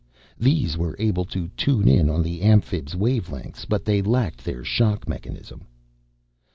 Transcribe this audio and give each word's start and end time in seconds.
These 0.39 0.79
were 0.79 0.95
able 0.97 1.25
to 1.25 1.49
tune 1.49 1.87
in 1.87 2.09
on 2.09 2.23
the 2.23 2.41
Amphibs' 2.41 2.95
wavelengths, 2.95 3.65
but 3.69 3.85
they 3.85 4.01
lacked 4.01 4.43
their 4.43 4.63
shock 4.63 5.07
mechanism. 5.07 5.67